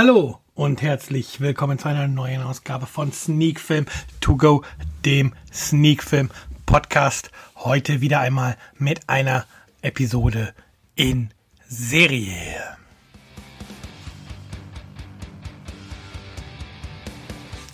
Hallo 0.00 0.38
und 0.54 0.80
herzlich 0.80 1.40
willkommen 1.40 1.76
zu 1.76 1.88
einer 1.88 2.06
neuen 2.06 2.40
Ausgabe 2.40 2.86
von 2.86 3.12
Sneak 3.12 3.58
Film 3.58 3.84
To 4.20 4.36
Go, 4.36 4.62
dem 5.04 5.34
Sneak 5.52 6.04
Film 6.04 6.30
Podcast. 6.66 7.32
Heute 7.56 8.00
wieder 8.00 8.20
einmal 8.20 8.56
mit 8.76 9.08
einer 9.08 9.44
Episode 9.82 10.54
in 10.94 11.30
Serie. 11.66 12.76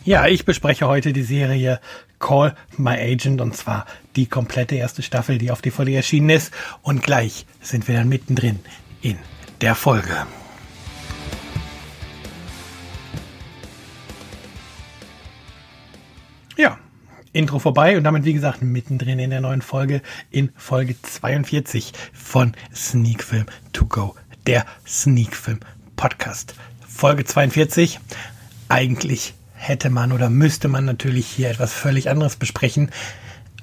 Ja, 0.07 0.27
ich 0.27 0.47
bespreche 0.47 0.89
heute 0.89 1.13
die 1.13 1.25
Serie 1.25 1.79
Call 2.21 2.57
My 2.79 2.97
Agent 2.99 3.43
und 3.43 3.55
zwar 3.55 3.85
die 4.17 4.25
komplette 4.25 4.77
erste 4.77 5.03
Staffel, 5.03 5.37
die 5.37 5.51
auf 5.51 5.61
DVD 5.61 5.97
erschienen 5.97 6.31
ist. 6.31 6.55
Und 6.81 7.03
gleich 7.03 7.45
sind 7.61 7.87
wir 7.87 7.97
dann 7.97 8.09
mittendrin 8.09 8.61
in 9.03 9.19
der 9.61 9.75
Folge. 9.75 10.27
Ja, 16.57 16.79
Intro 17.33 17.59
vorbei 17.59 17.97
und 17.97 18.05
damit, 18.05 18.25
wie 18.25 18.33
gesagt, 18.33 18.63
mittendrin 18.63 19.19
in 19.19 19.31
der 19.31 19.41
neuen 19.41 19.61
Folge, 19.61 20.03
in 20.31 20.53
Folge 20.55 20.95
42 21.03 21.93
von 22.13 22.55
Sneak 22.73 23.25
Film 23.25 23.47
To 23.73 23.87
Go, 23.87 24.15
der 24.47 24.65
Sneak 24.87 25.35
Film 25.35 25.59
Podcast. 25.97 26.55
Folge 26.87 27.25
42. 27.25 27.99
Eigentlich 28.69 29.35
hätte 29.55 29.91
man 29.91 30.13
oder 30.13 30.31
müsste 30.31 30.69
man 30.69 30.85
natürlich 30.85 31.27
hier 31.27 31.51
etwas 31.51 31.73
völlig 31.73 32.09
anderes 32.09 32.37
besprechen 32.37 32.91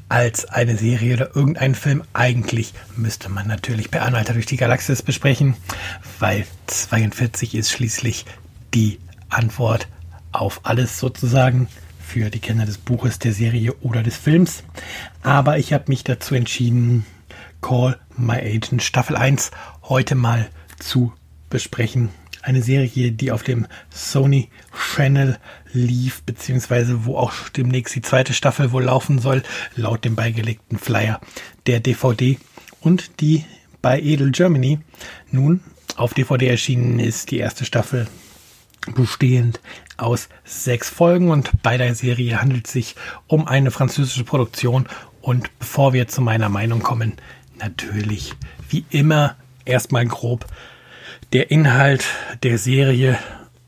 als 0.09 0.43
eine 0.43 0.75
Serie 0.75 1.13
oder 1.13 1.33
irgendeinen 1.33 1.75
Film. 1.75 2.03
Eigentlich 2.11 2.73
müsste 2.97 3.29
man 3.29 3.47
natürlich 3.47 3.89
per 3.89 4.01
Anhalter 4.01 4.33
durch 4.33 4.47
die 4.47 4.57
Galaxis 4.57 5.01
besprechen, 5.01 5.55
weil 6.19 6.45
42 6.67 7.55
ist 7.55 7.71
schließlich 7.71 8.25
die 8.73 8.99
Antwort 9.29 9.87
auf 10.33 10.59
alles 10.63 10.99
sozusagen 10.99 11.69
für 12.11 12.29
die 12.29 12.39
Kenner 12.39 12.65
des 12.65 12.77
Buches, 12.77 13.19
der 13.19 13.31
Serie 13.31 13.73
oder 13.75 14.03
des 14.03 14.17
Films. 14.17 14.63
Aber 15.23 15.59
ich 15.59 15.71
habe 15.71 15.85
mich 15.87 16.03
dazu 16.03 16.35
entschieden, 16.35 17.05
Call 17.61 17.97
My 18.17 18.35
Agent 18.35 18.83
Staffel 18.83 19.15
1 19.15 19.51
heute 19.83 20.15
mal 20.15 20.49
zu 20.77 21.13
besprechen. 21.49 22.09
Eine 22.41 22.61
Serie, 22.61 23.13
die 23.13 23.31
auf 23.31 23.43
dem 23.43 23.65
Sony 23.89 24.49
Channel 24.93 25.37
lief, 25.71 26.23
beziehungsweise 26.23 27.05
wo 27.05 27.15
auch 27.15 27.31
demnächst 27.47 27.95
die 27.95 28.01
zweite 28.01 28.33
Staffel 28.33 28.73
wohl 28.73 28.83
laufen 28.83 29.19
soll, 29.19 29.41
laut 29.77 30.03
dem 30.03 30.17
beigelegten 30.17 30.77
Flyer 30.77 31.21
der 31.65 31.79
DVD 31.79 32.37
und 32.81 33.21
die 33.21 33.45
bei 33.81 34.01
Edel 34.01 34.31
Germany 34.31 34.79
nun 35.31 35.61
auf 35.95 36.13
DVD 36.13 36.47
erschienen 36.47 36.99
ist, 36.99 37.31
die 37.31 37.37
erste 37.37 37.63
Staffel 37.63 38.09
bestehend 38.95 39.59
aus 39.97 40.29
sechs 40.43 40.89
Folgen 40.89 41.29
und 41.29 41.51
bei 41.61 41.77
der 41.77 41.95
Serie 41.95 42.41
handelt 42.41 42.67
es 42.67 42.73
sich 42.73 42.95
um 43.27 43.47
eine 43.47 43.71
französische 43.71 44.23
Produktion 44.23 44.87
und 45.21 45.57
bevor 45.59 45.93
wir 45.93 46.07
zu 46.07 46.21
meiner 46.21 46.49
Meinung 46.49 46.81
kommen, 46.81 47.13
natürlich 47.59 48.33
wie 48.69 48.85
immer 48.89 49.35
erstmal 49.65 50.05
grob 50.05 50.45
der 51.33 51.51
Inhalt 51.51 52.05
der 52.43 52.57
Serie 52.57 53.17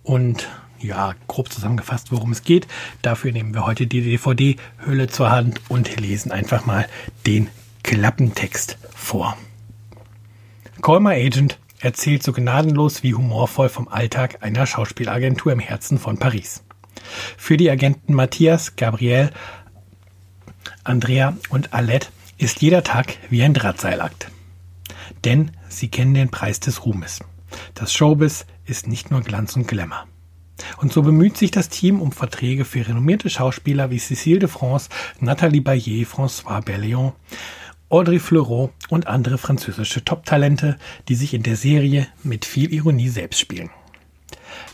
und 0.03 0.47
ja, 0.79 1.15
grob 1.27 1.51
zusammengefasst, 1.51 2.11
worum 2.11 2.33
es 2.33 2.43
geht. 2.43 2.67
Dafür 3.01 3.31
nehmen 3.31 3.53
wir 3.53 3.65
heute 3.65 3.87
die 3.87 4.01
DVD-Hülle 4.01 5.07
zur 5.07 5.31
Hand 5.31 5.61
und 5.69 5.99
lesen 5.99 6.31
einfach 6.31 6.65
mal 6.65 6.87
den 7.25 7.49
Klappentext 7.83 8.77
vor. 8.93 9.37
Call 10.81 10.99
My 10.99 11.13
Agent 11.13 11.57
erzählt 11.83 12.23
so 12.23 12.31
gnadenlos 12.31 13.03
wie 13.03 13.13
humorvoll 13.13 13.67
vom 13.67 13.89
Alltag 13.89 14.37
einer 14.41 14.65
Schauspielagentur 14.65 15.51
im 15.51 15.59
Herzen 15.59 15.99
von 15.99 16.17
Paris. 16.17 16.63
Für 17.37 17.57
die 17.57 17.69
Agenten 17.69 18.13
Matthias, 18.13 18.77
Gabriel, 18.77 19.31
Andrea 20.85 21.37
und 21.49 21.73
Alette 21.73 22.07
ist 22.37 22.61
jeder 22.61 22.83
Tag 22.83 23.17
wie 23.29 23.43
ein 23.43 23.53
Drahtseilakt. 23.53 24.29
Denn 25.25 25.51
sie 25.67 25.89
kennen 25.89 26.13
den 26.13 26.29
Preis 26.29 26.61
des 26.61 26.85
Ruhmes. 26.85 27.19
Das 27.73 27.93
Showbiz 27.93 28.45
ist 28.65 28.87
nicht 28.87 29.11
nur 29.11 29.21
Glanz 29.21 29.55
und 29.55 29.67
Glamour. 29.67 30.07
Und 30.77 30.93
so 30.93 31.01
bemüht 31.01 31.35
sich 31.35 31.51
das 31.51 31.67
Team 31.67 32.01
um 32.01 32.13
Verträge 32.13 32.63
für 32.63 32.87
renommierte 32.87 33.29
Schauspieler 33.29 33.89
wie 33.89 33.97
Cécile 33.97 34.39
de 34.39 34.47
France, 34.47 34.89
Nathalie 35.19 35.61
Bayer, 35.61 36.05
François 36.05 36.63
Berléand, 36.63 37.13
Audrey 37.89 38.19
Fleurot 38.19 38.71
und 38.89 39.07
andere 39.07 39.37
französische 39.37 40.03
Top-Talente, 40.03 40.77
die 41.07 41.15
sich 41.15 41.33
in 41.33 41.43
der 41.43 41.55
Serie 41.55 42.07
mit 42.23 42.45
viel 42.45 42.73
Ironie 42.73 43.09
selbst 43.09 43.39
spielen. 43.39 43.69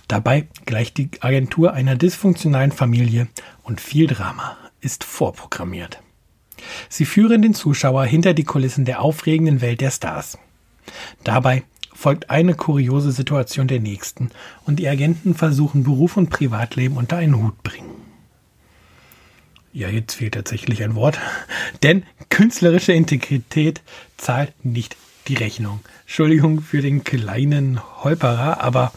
Dabei 0.07 0.47
gleicht 0.65 0.97
die 0.97 1.09
Agentur 1.19 1.73
einer 1.73 1.95
dysfunktionalen 1.95 2.71
Familie 2.71 3.27
und 3.63 3.81
viel 3.81 4.07
Drama 4.07 4.57
ist 4.81 5.03
vorprogrammiert. 5.03 6.01
Sie 6.89 7.05
führen 7.05 7.41
den 7.41 7.53
Zuschauer 7.53 8.05
hinter 8.05 8.33
die 8.33 8.43
Kulissen 8.43 8.85
der 8.85 9.01
aufregenden 9.01 9.61
Welt 9.61 9.81
der 9.81 9.91
Stars. 9.91 10.37
Dabei 11.23 11.63
folgt 11.93 12.29
eine 12.29 12.55
kuriose 12.55 13.11
Situation 13.11 13.67
der 13.67 13.79
nächsten 13.79 14.31
und 14.65 14.79
die 14.79 14.87
Agenten 14.87 15.35
versuchen 15.35 15.83
Beruf 15.83 16.17
und 16.17 16.29
Privatleben 16.29 16.97
unter 16.97 17.17
einen 17.17 17.41
Hut 17.41 17.61
bringen. 17.61 17.88
Ja, 19.71 19.87
jetzt 19.87 20.15
fehlt 20.15 20.33
tatsächlich 20.33 20.83
ein 20.83 20.95
Wort. 20.95 21.19
Denn 21.83 22.03
künstlerische 22.29 22.93
Integrität 22.93 23.81
zahlt 24.17 24.53
nicht 24.65 24.95
die 25.27 25.35
Rechnung. 25.35 25.81
Entschuldigung 26.01 26.61
für 26.61 26.81
den 26.81 27.03
kleinen 27.03 27.79
Holperer, 28.03 28.61
aber 28.61 28.91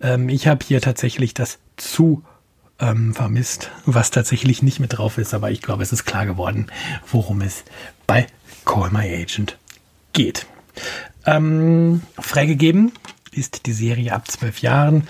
ähm, 0.00 0.28
ich 0.28 0.46
habe 0.46 0.64
hier 0.66 0.80
tatsächlich 0.80 1.32
das 1.32 1.58
zu 1.76 2.22
ähm, 2.80 3.14
vermisst, 3.14 3.70
was 3.86 4.10
tatsächlich 4.10 4.62
nicht 4.62 4.78
mit 4.78 4.98
drauf 4.98 5.18
ist. 5.18 5.34
Aber 5.34 5.50
ich 5.50 5.62
glaube, 5.62 5.82
es 5.82 5.92
ist 5.92 6.04
klar 6.04 6.26
geworden, 6.26 6.70
worum 7.10 7.40
es 7.40 7.64
bei 8.06 8.26
Call 8.64 8.90
My 8.90 9.08
Agent 9.14 9.56
geht. 10.12 10.46
Ähm, 11.24 12.02
freigegeben 12.18 12.92
ist 13.32 13.66
die 13.66 13.72
Serie 13.72 14.12
ab 14.12 14.30
zwölf 14.30 14.60
Jahren. 14.60 15.08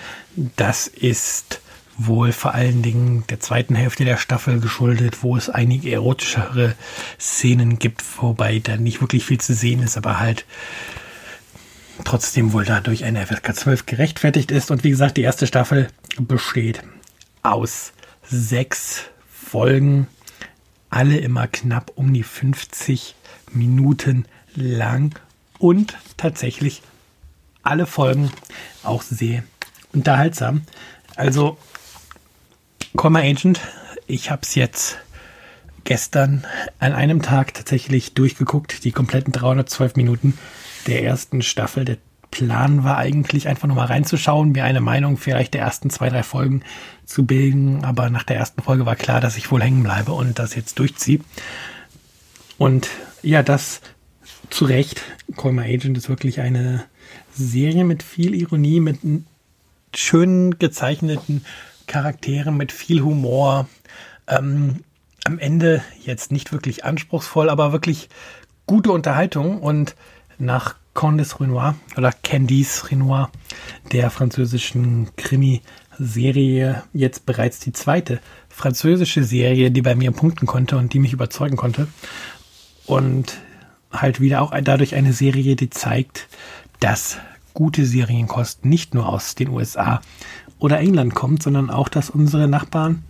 Das 0.55 0.87
ist 0.87 1.61
wohl 1.99 2.31
vor 2.31 2.53
allen 2.53 2.81
Dingen 2.81 3.25
der 3.29 3.39
zweiten 3.39 3.75
Hälfte 3.75 4.05
der 4.05 4.17
Staffel 4.17 4.59
geschuldet, 4.59 5.21
wo 5.21 5.35
es 5.35 5.49
einige 5.49 5.91
erotischere 5.91 6.75
Szenen 7.19 7.77
gibt, 7.77 8.03
wobei 8.21 8.59
da 8.59 8.77
nicht 8.77 9.01
wirklich 9.01 9.25
viel 9.25 9.39
zu 9.39 9.53
sehen 9.53 9.83
ist, 9.83 9.97
aber 9.97 10.19
halt 10.19 10.45
trotzdem 12.05 12.53
wohl 12.53 12.63
dadurch 12.63 13.03
eine 13.03 13.25
FSK 13.25 13.53
12 13.53 13.85
gerechtfertigt 13.85 14.49
ist. 14.51 14.71
Und 14.71 14.85
wie 14.85 14.89
gesagt, 14.89 15.17
die 15.17 15.23
erste 15.23 15.45
Staffel 15.45 15.89
besteht 16.17 16.81
aus 17.43 17.91
sechs 18.23 19.03
Folgen, 19.29 20.07
alle 20.89 21.17
immer 21.17 21.47
knapp 21.47 21.91
um 21.95 22.13
die 22.13 22.23
50 22.23 23.15
Minuten 23.51 24.25
lang 24.55 25.19
und 25.57 25.97
tatsächlich 26.15 26.81
alle 27.61 27.85
Folgen 27.85 28.31
auch 28.83 29.01
sehr 29.01 29.43
unterhaltsam. 29.91 30.61
Also 31.15 31.57
Comma 32.95 33.19
Agent, 33.19 33.61
ich 34.07 34.31
habe 34.31 34.41
es 34.43 34.55
jetzt 34.55 34.97
gestern 35.83 36.45
an 36.79 36.93
einem 36.93 37.21
Tag 37.21 37.53
tatsächlich 37.53 38.13
durchgeguckt, 38.13 38.83
die 38.83 38.91
kompletten 38.91 39.31
312 39.31 39.95
Minuten 39.95 40.37
der 40.87 41.03
ersten 41.03 41.41
Staffel. 41.41 41.85
Der 41.85 41.97
Plan 42.31 42.83
war 42.83 42.97
eigentlich 42.97 43.47
einfach 43.47 43.67
nur 43.67 43.75
mal 43.77 43.85
reinzuschauen, 43.85 44.51
mir 44.51 44.63
eine 44.63 44.81
Meinung 44.81 45.17
vielleicht 45.17 45.53
der 45.53 45.61
ersten 45.61 45.89
zwei, 45.89 46.09
drei 46.09 46.23
Folgen 46.23 46.63
zu 47.05 47.25
bilden. 47.25 47.85
Aber 47.85 48.09
nach 48.09 48.23
der 48.23 48.37
ersten 48.37 48.61
Folge 48.61 48.85
war 48.85 48.95
klar, 48.95 49.21
dass 49.21 49.37
ich 49.37 49.51
wohl 49.51 49.61
hängen 49.61 49.83
bleibe 49.83 50.11
und 50.11 50.39
das 50.39 50.55
jetzt 50.55 50.79
durchziehe. 50.79 51.19
Und 52.57 52.89
ja, 53.21 53.43
das 53.43 53.81
zu 54.49 54.65
Recht. 54.65 55.01
Call 55.37 55.53
My 55.53 55.73
Agent 55.73 55.97
ist 55.97 56.09
wirklich 56.09 56.41
eine 56.41 56.85
Serie 57.33 57.85
mit 57.85 58.03
viel 58.03 58.33
Ironie, 58.33 58.79
mit 58.79 58.99
schön 59.95 60.57
gezeichneten 60.57 61.45
Charakteren 61.89 62.55
mit 62.55 62.71
viel 62.71 63.01
Humor. 63.01 63.67
Ähm, 64.27 64.83
am 65.25 65.39
Ende 65.39 65.83
jetzt 66.01 66.31
nicht 66.31 66.53
wirklich 66.53 66.85
anspruchsvoll, 66.85 67.49
aber 67.49 67.73
wirklich 67.73 68.07
gute 68.65 68.91
Unterhaltung. 68.91 69.61
Und 69.61 69.95
nach 70.37 70.75
Candice 70.93 71.41
Renoir 71.41 71.75
oder 71.97 72.11
Candice 72.11 72.89
Renoir, 72.91 73.29
der 73.91 74.09
französischen 74.11 75.09
Krimi-Serie, 75.17 76.83
jetzt 76.93 77.25
bereits 77.25 77.59
die 77.59 77.73
zweite 77.73 78.21
französische 78.47 79.23
Serie, 79.23 79.71
die 79.71 79.81
bei 79.81 79.95
mir 79.95 80.11
punkten 80.11 80.45
konnte 80.45 80.77
und 80.77 80.93
die 80.93 80.99
mich 80.99 81.13
überzeugen 81.13 81.57
konnte. 81.57 81.87
Und 82.85 83.39
halt 83.91 84.19
wieder 84.19 84.41
auch 84.41 84.53
dadurch 84.61 84.95
eine 84.95 85.13
Serie, 85.13 85.55
die 85.55 85.69
zeigt, 85.69 86.27
dass 86.79 87.17
gute 87.53 87.85
Serienkost 87.85 88.65
nicht 88.65 88.93
nur 88.93 89.09
aus 89.09 89.35
den 89.35 89.49
USA 89.49 90.01
oder 90.59 90.79
England 90.79 91.15
kommt, 91.15 91.41
sondern 91.41 91.69
auch, 91.69 91.89
dass 91.89 92.09
unsere 92.09 92.47
Nachbarn 92.47 93.03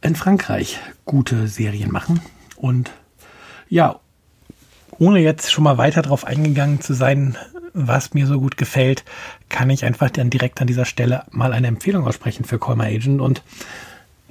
in 0.00 0.16
Frankreich 0.16 0.78
gute 1.04 1.48
Serien 1.48 1.90
machen. 1.90 2.20
Und 2.56 2.90
ja, 3.68 4.00
ohne 4.98 5.18
jetzt 5.18 5.50
schon 5.50 5.64
mal 5.64 5.78
weiter 5.78 6.02
darauf 6.02 6.24
eingegangen 6.24 6.80
zu 6.80 6.94
sein, 6.94 7.36
was 7.72 8.14
mir 8.14 8.26
so 8.26 8.40
gut 8.40 8.56
gefällt, 8.56 9.04
kann 9.48 9.70
ich 9.70 9.84
einfach 9.84 10.10
dann 10.10 10.30
direkt 10.30 10.60
an 10.60 10.68
dieser 10.68 10.84
Stelle 10.84 11.24
mal 11.30 11.52
eine 11.52 11.66
Empfehlung 11.66 12.06
aussprechen 12.06 12.44
für 12.44 12.58
Call 12.58 12.76
My 12.76 12.84
Agent 12.84 13.20
und 13.20 13.42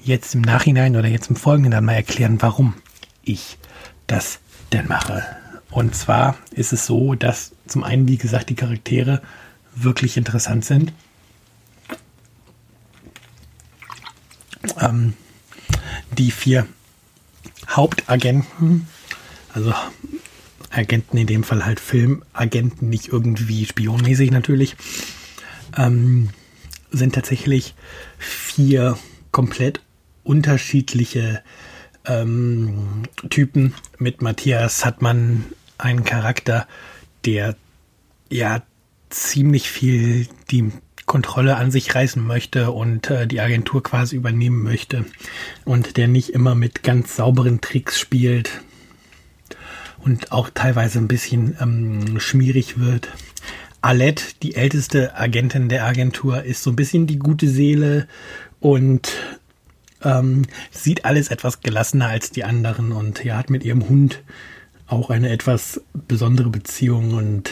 jetzt 0.01 0.33
im 0.36 0.42
Nachhinein 0.42 0.95
oder 0.95 1.07
jetzt 1.07 1.30
im 1.30 1.36
Folgenden 1.36 1.71
dann 1.71 1.86
mal 1.86 1.94
erklären, 1.94 2.38
warum 2.42 2.75
ich 3.24 3.57
das 4.07 4.39
denn 4.71 4.88
mache. 4.88 5.24
Und 5.71 5.95
zwar 5.95 6.36
ist 6.51 6.71
es 6.71 6.86
so, 6.86 7.16
dass 7.16 7.51
zum 7.68 7.83
einen, 7.83 8.07
wie 8.07 8.18
gesagt, 8.18 8.50
die 8.50 8.56
Charaktere 8.56 9.21
wirklich 9.75 10.18
interessant 10.18 10.66
sind. 10.66 10.94
Ähm, 14.80 15.13
die 16.18 16.31
vier 16.31 16.68
Hauptagenten, 17.69 18.88
also 19.54 19.74
Agenten 20.69 21.18
in 21.18 21.27
dem 21.27 21.44
Fall 21.44 21.65
halt 21.65 21.80
Filmagenten, 21.80 22.89
nicht 22.89 23.10
irgendwie 23.10 23.65
spionmäßig 23.65 24.31
natürlich, 24.31 24.75
ähm, 25.77 26.30
sind 26.92 27.15
tatsächlich 27.15 27.75
vier 28.18 28.98
komplett 29.31 29.81
unterschiedliche 30.24 31.44
ähm, 32.06 33.04
Typen. 33.30 33.74
Mit 33.98 34.21
Matthias 34.21 34.86
hat 34.86 35.01
man 35.01 35.45
einen 35.77 36.04
Charakter, 36.04 36.68
der 37.25 37.56
ja 38.30 38.63
ziemlich 39.09 39.69
viel 39.69 40.27
die 40.50 40.71
Kontrolle 41.13 41.57
an 41.57 41.69
sich 41.69 41.94
reißen 41.94 42.25
möchte 42.25 42.71
und 42.71 43.12
äh, 43.12 43.27
die 43.27 43.39
Agentur 43.39 43.83
quasi 43.83 44.15
übernehmen 44.15 44.63
möchte 44.63 45.06
und 45.63 45.98
der 45.98 46.07
nicht 46.07 46.30
immer 46.30 46.56
mit 46.56 46.81
ganz 46.81 47.15
sauberen 47.15 47.62
Tricks 47.62 48.00
spielt 48.00 48.63
und 50.00 50.31
auch 50.31 50.50
teilweise 50.51 50.98
ein 50.98 51.07
bisschen 51.07 51.56
ähm, 51.62 52.19
schmierig 52.19 52.80
wird. 52.80 53.10
Alette, 53.81 54.24
die 54.42 54.56
älteste 54.56 55.15
Agentin 55.15 55.69
der 55.69 55.86
Agentur, 55.86 56.42
ist 56.42 56.63
so 56.63 56.71
ein 56.71 56.75
bisschen 56.75 57.06
die 57.06 57.19
gute 57.19 57.48
Seele 57.48 58.07
und 58.59 59.12
ähm, 60.01 60.48
sieht 60.71 61.06
alles 61.06 61.27
etwas 61.27 61.62
gelassener 61.62 62.07
als 62.07 62.31
die 62.31 62.44
anderen 62.44 62.92
und 62.92 63.24
ja, 63.24 63.38
hat 63.38 63.51
mit 63.51 63.63
ihrem 63.63 63.88
Hund 63.88 64.24
auch 64.88 65.12
eine 65.12 65.30
etwas 65.30 65.80
besondere 65.94 66.50
Beziehung 66.50 67.13
und 67.13 67.51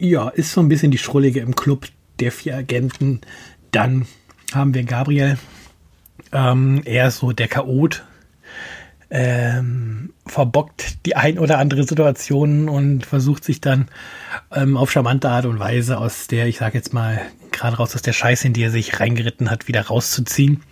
ja, 0.00 0.28
ist 0.30 0.52
so 0.52 0.60
ein 0.60 0.68
bisschen 0.68 0.90
die 0.90 0.98
Schrullige 0.98 1.40
im 1.40 1.54
Club 1.54 1.86
der 2.18 2.32
vier 2.32 2.56
Agenten. 2.56 3.20
Dann 3.70 4.06
haben 4.52 4.74
wir 4.74 4.82
Gabriel. 4.84 5.38
Ähm, 6.32 6.82
er 6.84 7.08
ist 7.08 7.18
so 7.18 7.32
der 7.32 7.48
Chaot. 7.48 8.04
Ähm, 9.12 10.12
verbockt 10.26 11.04
die 11.04 11.16
ein 11.16 11.38
oder 11.38 11.58
andere 11.58 11.82
Situation 11.82 12.68
und 12.68 13.04
versucht 13.04 13.42
sich 13.42 13.60
dann 13.60 13.88
ähm, 14.52 14.76
auf 14.76 14.92
charmante 14.92 15.28
Art 15.28 15.46
und 15.46 15.58
Weise 15.58 15.98
aus 15.98 16.28
der, 16.28 16.46
ich 16.46 16.58
sag 16.58 16.74
jetzt 16.74 16.94
mal, 16.94 17.20
gerade 17.50 17.76
raus 17.76 17.94
aus 17.96 18.02
der 18.02 18.12
Scheiße, 18.12 18.46
in 18.46 18.52
die 18.52 18.62
er 18.62 18.70
sich 18.70 19.00
reingeritten 19.00 19.50
hat, 19.50 19.66
wieder 19.66 19.82
rauszuziehen. 19.82 20.62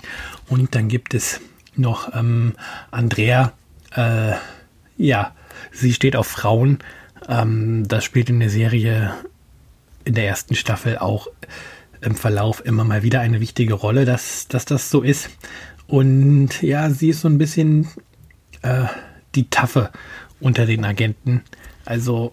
Und 0.49 0.77
dann 0.77 0.89
gibt 0.89 1.15
es 1.15 1.41
noch 1.75 2.15
ähm, 2.15 2.55
Andrea. 2.93 3.53
Äh, 3.95 4.35
ja, 4.97 5.35
sie 5.73 5.93
steht 5.93 6.15
auf 6.15 6.29
Frauen 6.29 6.79
ähm, 7.29 7.87
das 7.87 8.05
spielt 8.05 8.31
in 8.31 8.41
der 8.41 8.51
Serie 8.51 9.15
in 10.05 10.15
der 10.15 10.27
ersten 10.27 10.55
Staffel 10.55 10.99
auch 10.99 11.29
im 12.01 12.15
Verlauf 12.15 12.65
immer 12.65 12.85
mal 12.85 13.03
wieder 13.03 13.21
eine 13.21 13.41
wichtige 13.41 13.75
Rolle, 13.75 14.05
dass, 14.05 14.49
dass 14.49 14.65
das 14.65 14.91
so 14.91 15.03
ist. 15.03 15.31
Und 15.87 16.63
ja, 16.63 16.91
sie 16.91 17.11
ist 17.11 17.21
so 17.21 17.29
ein 17.29 17.39
bisschen 17.39 17.89
äh, 18.63 18.85
die 19.35 19.51
Taffe 19.51 19.91
unter 20.41 20.67
den 20.67 20.85
Agenten. 20.85 21.43
Also, 21.85 22.33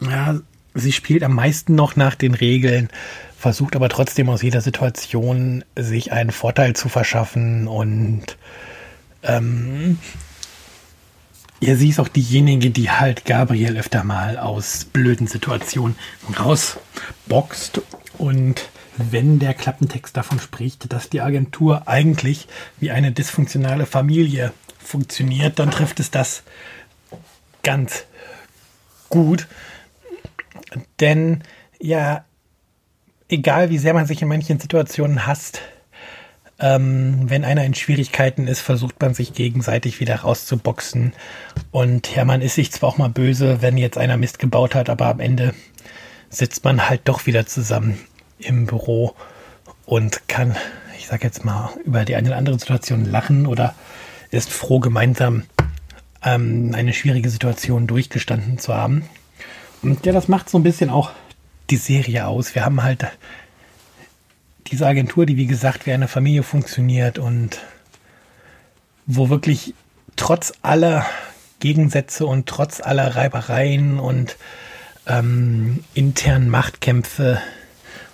ja, 0.00 0.40
sie 0.74 0.92
spielt 0.92 1.22
am 1.22 1.34
meisten 1.34 1.74
noch 1.74 1.96
nach 1.96 2.14
den 2.14 2.34
Regeln, 2.34 2.88
versucht 3.38 3.76
aber 3.76 3.88
trotzdem 3.88 4.28
aus 4.28 4.42
jeder 4.42 4.60
Situation 4.60 5.64
sich 5.76 6.12
einen 6.12 6.30
Vorteil 6.30 6.74
zu 6.74 6.88
verschaffen 6.88 7.68
und 7.68 8.36
ähm, 9.22 9.98
ja, 11.62 11.76
sie 11.76 11.90
ist 11.90 12.00
auch 12.00 12.08
diejenige, 12.08 12.70
die 12.70 12.90
halt 12.90 13.24
Gabriel 13.24 13.76
öfter 13.76 14.02
mal 14.02 14.36
aus 14.36 14.84
blöden 14.84 15.28
Situationen 15.28 15.94
rausboxt. 16.36 17.82
Und 18.18 18.68
wenn 18.96 19.38
der 19.38 19.54
Klappentext 19.54 20.16
davon 20.16 20.40
spricht, 20.40 20.92
dass 20.92 21.08
die 21.08 21.20
Agentur 21.20 21.86
eigentlich 21.86 22.48
wie 22.80 22.90
eine 22.90 23.12
dysfunktionale 23.12 23.86
Familie 23.86 24.52
funktioniert, 24.80 25.60
dann 25.60 25.70
trifft 25.70 26.00
es 26.00 26.10
das 26.10 26.42
ganz 27.62 28.06
gut. 29.08 29.46
Denn 30.98 31.44
ja, 31.80 32.24
egal 33.28 33.70
wie 33.70 33.78
sehr 33.78 33.94
man 33.94 34.06
sich 34.06 34.20
in 34.20 34.26
manchen 34.26 34.58
Situationen 34.58 35.28
hasst, 35.28 35.62
ähm, 36.62 37.28
wenn 37.28 37.44
einer 37.44 37.64
in 37.64 37.74
Schwierigkeiten 37.74 38.46
ist, 38.46 38.60
versucht 38.60 39.00
man 39.00 39.14
sich 39.14 39.34
gegenseitig 39.34 39.98
wieder 39.98 40.20
rauszuboxen. 40.20 41.12
Und 41.72 42.14
ja, 42.14 42.24
man 42.24 42.40
ist 42.40 42.54
sich 42.54 42.70
zwar 42.70 42.90
auch 42.90 42.98
mal 42.98 43.08
böse, 43.08 43.60
wenn 43.60 43.76
jetzt 43.76 43.98
einer 43.98 44.16
Mist 44.16 44.38
gebaut 44.38 44.76
hat, 44.76 44.88
aber 44.88 45.06
am 45.06 45.18
Ende 45.18 45.54
sitzt 46.30 46.64
man 46.64 46.88
halt 46.88 47.02
doch 47.04 47.26
wieder 47.26 47.46
zusammen 47.46 47.98
im 48.38 48.66
Büro 48.66 49.14
und 49.86 50.28
kann, 50.28 50.56
ich 50.96 51.08
sag 51.08 51.24
jetzt 51.24 51.44
mal, 51.44 51.70
über 51.84 52.04
die 52.04 52.14
eine 52.14 52.28
oder 52.28 52.38
andere 52.38 52.58
Situation 52.58 53.04
lachen 53.04 53.46
oder 53.46 53.74
ist 54.30 54.50
froh, 54.50 54.78
gemeinsam 54.78 55.42
ähm, 56.24 56.70
eine 56.74 56.94
schwierige 56.94 57.28
Situation 57.28 57.88
durchgestanden 57.88 58.58
zu 58.58 58.72
haben. 58.72 59.04
Und 59.82 60.06
ja, 60.06 60.12
das 60.12 60.28
macht 60.28 60.48
so 60.48 60.58
ein 60.58 60.62
bisschen 60.62 60.90
auch 60.90 61.10
die 61.70 61.76
Serie 61.76 62.28
aus. 62.28 62.54
Wir 62.54 62.64
haben 62.64 62.84
halt 62.84 63.04
diese 64.68 64.86
Agentur, 64.86 65.26
die 65.26 65.36
wie 65.36 65.46
gesagt 65.46 65.86
wie 65.86 65.92
eine 65.92 66.08
Familie 66.08 66.42
funktioniert 66.42 67.18
und 67.18 67.58
wo 69.06 69.28
wirklich 69.28 69.74
trotz 70.16 70.52
aller 70.62 71.04
Gegensätze 71.60 72.26
und 72.26 72.48
trotz 72.48 72.80
aller 72.80 73.14
Reibereien 73.16 73.98
und 73.98 74.36
ähm, 75.06 75.84
internen 75.94 76.48
Machtkämpfe 76.48 77.40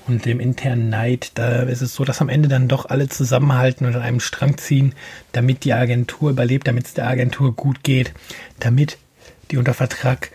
und 0.06 0.24
dem 0.24 0.40
internen 0.40 0.88
Neid, 0.88 1.32
da 1.34 1.62
ist 1.62 1.82
es 1.82 1.94
so, 1.94 2.04
dass 2.04 2.20
am 2.20 2.30
Ende 2.30 2.48
dann 2.48 2.68
doch 2.68 2.86
alle 2.86 3.08
zusammenhalten 3.08 3.86
und 3.86 3.94
an 3.94 4.02
einem 4.02 4.20
Strang 4.20 4.56
ziehen, 4.56 4.94
damit 5.32 5.64
die 5.64 5.74
Agentur 5.74 6.30
überlebt, 6.30 6.66
damit 6.66 6.86
es 6.86 6.94
der 6.94 7.06
Agentur 7.06 7.54
gut 7.54 7.82
geht, 7.82 8.12
damit 8.58 8.98
die 9.50 9.58
unter 9.58 9.74
Vertrag 9.74 10.30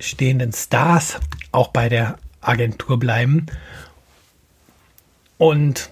stehenden 0.00 0.52
Stars 0.52 1.20
auch 1.52 1.68
bei 1.68 1.88
der 1.88 2.18
Agentur 2.40 2.98
bleiben 2.98 3.46
und 5.38 5.90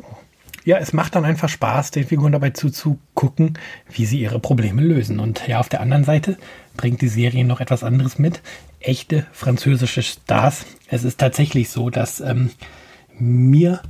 ja, 0.66 0.78
es 0.78 0.92
macht 0.92 1.14
dann 1.14 1.24
einfach 1.24 1.48
Spaß, 1.48 1.92
den 1.92 2.08
Figuren 2.08 2.32
dabei 2.32 2.50
zuzugucken, 2.50 3.56
wie 3.88 4.04
sie 4.04 4.20
ihre 4.20 4.40
Probleme 4.40 4.82
lösen. 4.82 5.20
Und 5.20 5.46
ja, 5.46 5.60
auf 5.60 5.68
der 5.68 5.80
anderen 5.80 6.02
Seite 6.02 6.36
bringt 6.76 7.00
die 7.02 7.08
Serie 7.08 7.44
noch 7.44 7.60
etwas 7.60 7.84
anderes 7.84 8.18
mit. 8.18 8.42
Echte 8.80 9.26
französische 9.32 10.02
Stars. 10.02 10.66
Es 10.88 11.04
ist 11.04 11.18
tatsächlich 11.18 11.70
so, 11.70 11.88
dass 11.88 12.18
ähm, 12.18 12.50
mir 13.16 13.80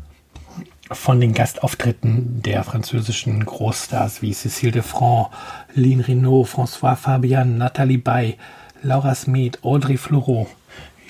von 0.90 1.18
den 1.18 1.32
Gastauftritten 1.32 2.42
der 2.42 2.62
französischen 2.62 3.44
Großstars 3.44 4.20
wie 4.20 4.32
Cécile 4.32 4.70
de 4.70 4.82
Franc, 4.82 5.30
Lynn 5.74 6.00
Renault, 6.00 6.46
François 6.46 6.94
Fabian, 6.94 7.56
Nathalie 7.56 7.98
Bay, 7.98 8.36
Laura 8.82 9.14
Smeet, 9.14 9.64
Audrey 9.64 9.96
Fleurot, 9.96 10.48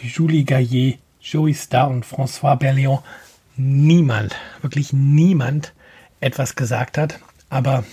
Julie 0.00 0.44
Gaillet, 0.44 0.98
Joey 1.20 1.54
Starr 1.54 1.90
und 1.90 2.06
François 2.06 2.56
Berléand 2.56 3.02
niemand, 3.56 4.36
wirklich 4.62 4.92
niemand 4.92 5.72
etwas 6.20 6.56
gesagt 6.56 6.98
hat. 6.98 7.20
Aber 7.48 7.84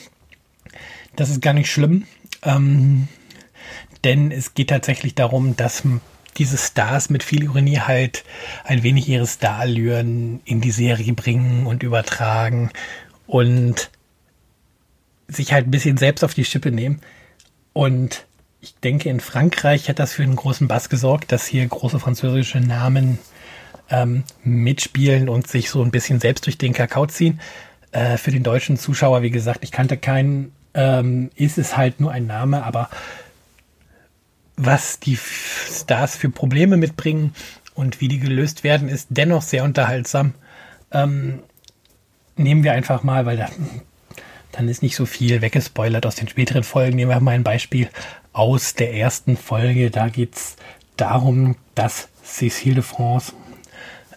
das 1.16 1.30
ist 1.30 1.42
gar 1.42 1.54
nicht 1.54 1.72
schlimm, 1.72 2.06
ähm, 2.42 3.08
denn 4.04 4.32
es 4.32 4.54
geht 4.54 4.70
tatsächlich 4.70 5.16
darum, 5.16 5.56
dass 5.56 5.84
diese 6.38 6.58
Stars 6.58 7.10
mit 7.10 7.24
viel 7.24 7.44
Ironie 7.44 7.80
halt 7.80 8.24
ein 8.64 8.84
wenig 8.84 9.08
ihre 9.08 9.28
Starallüren 9.28 10.42
in 10.46 10.62
die 10.62 10.72
Serie 10.72 11.14
bringen 11.14 11.68
und 11.68 11.84
übertragen 11.84 12.72
und 13.28 13.92
sich 15.28 15.54
halt 15.54 15.68
ein 15.68 15.72
bisschen 15.72 15.98
selbst 15.98 16.24
auf 16.24 16.34
die 16.34 16.46
Schippe 16.46 16.72
nehmen. 16.72 17.02
Und 17.72 18.26
ich 18.62 18.76
denke, 18.76 19.10
in 19.10 19.20
Frankreich 19.20 19.90
hat 19.90 20.00
das 20.00 20.14
für 20.14 20.24
einen 20.24 20.36
großen 20.36 20.68
Bass 20.68 20.90
gesorgt, 20.90 21.32
dass 21.32 21.46
hier 21.46 21.66
große 21.66 22.00
französische 22.00 22.60
Namen 22.60 23.20
ähm, 23.90 24.24
mitspielen 24.44 25.30
und 25.30 25.48
sich 25.48 25.70
so 25.70 25.82
ein 25.82 25.92
bisschen 25.92 26.20
selbst 26.20 26.46
durch 26.46 26.58
den 26.58 26.74
Kakao 26.74 27.06
ziehen. 27.06 27.40
Äh, 27.92 28.18
für 28.18 28.32
den 28.32 28.44
deutschen 28.44 28.78
Zuschauer, 28.78 29.22
wie 29.22 29.30
gesagt, 29.30 29.60
ich 29.64 29.72
kannte 29.72 29.98
keinen, 29.98 30.52
ähm, 30.74 31.30
ist 31.36 31.58
es 31.58 31.78
halt 31.78 32.00
nur 32.00 32.12
ein 32.12 32.26
Name, 32.26 32.64
aber 32.64 32.90
was 34.56 35.00
die 35.00 35.18
Stars 35.18 36.16
für 36.16 36.30
Probleme 36.30 36.78
mitbringen 36.78 37.34
und 37.76 38.02
wie 38.02 38.08
die 38.08 38.20
gelöst 38.20 38.64
werden, 38.64 38.90
ist 38.90 39.08
dennoch 39.10 39.42
sehr 39.42 39.64
unterhaltsam. 39.64 40.34
Ähm, 40.92 41.40
nehmen 42.36 42.64
wir 42.64 42.74
einfach 42.74 43.04
mal, 43.04 43.26
weil 43.26 43.38
da, 43.38 43.50
dann 44.52 44.70
ist 44.70 44.84
nicht 44.84 44.96
so 44.96 45.06
viel 45.06 45.42
weggespoilert 45.42 46.06
aus 46.06 46.16
den 46.16 46.28
späteren 46.28 46.64
Folgen. 46.64 46.96
Nehmen 46.96 47.12
wir 47.12 47.20
mal 47.20 47.32
ein 47.32 47.44
Beispiel 47.44 47.90
aus 48.32 48.76
der 48.76 48.94
ersten 48.94 49.38
Folge. 49.38 49.92
Da 49.92 50.10
geht 50.10 50.36
es 50.36 50.56
darum, 50.98 51.56
dass 51.76 52.10
Cécile 52.26 52.76
de 52.76 52.84
France 52.84 53.34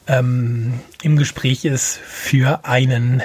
ähm, 0.06 0.75
im 1.02 1.16
Gespräch 1.16 1.64
ist 1.64 1.98
für 1.98 2.64
einen 2.64 3.22